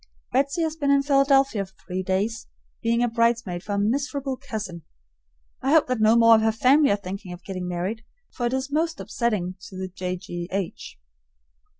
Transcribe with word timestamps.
Betsy 0.31 0.63
has 0.63 0.75
been 0.75 0.89
in 0.89 1.03
Philadelphia 1.03 1.63
for 1.63 1.75
three 1.85 2.01
days, 2.01 2.47
being 2.81 3.03
a 3.03 3.07
bridesmaid 3.07 3.61
for 3.61 3.73
a 3.73 3.77
miserable 3.77 4.35
cousin. 4.35 4.81
I 5.61 5.73
hope 5.73 5.85
that 5.85 6.01
no 6.01 6.15
more 6.15 6.33
of 6.33 6.41
her 6.41 6.51
family 6.51 6.89
are 6.89 6.95
thinking 6.97 7.31
of 7.33 7.43
getting 7.43 7.67
married, 7.67 8.03
for 8.31 8.47
it's 8.47 8.71
most 8.71 8.99
upsetting 8.99 9.57
to 9.67 9.77
the 9.77 9.89
J. 9.89 10.17
G. 10.17 10.49
H. 10.51 10.97